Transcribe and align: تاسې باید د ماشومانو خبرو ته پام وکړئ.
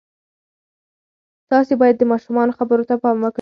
تاسې 1.51 1.73
باید 1.81 1.95
د 1.99 2.03
ماشومانو 2.11 2.57
خبرو 2.59 2.87
ته 2.89 2.95
پام 3.03 3.17
وکړئ. 3.19 3.29